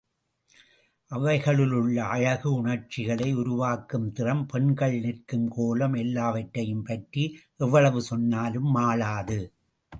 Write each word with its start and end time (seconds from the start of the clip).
அவைகளிலுள்ள 1.11 1.97
அழகு, 2.05 2.53
உணர்ச்சிகளை 2.53 3.33
உருவாக்கும் 3.33 4.11
திறம், 4.11 4.43
பெண்கள் 4.45 4.97
நிற்கும் 4.99 5.47
கோலம் 5.47 5.93
எல்லாவற்றையும் 5.93 6.83
பற்றி 6.83 7.25
எவ்வளவு 7.57 8.01
சொன்னாலும் 8.01 8.69
மாளாது. 8.75 9.39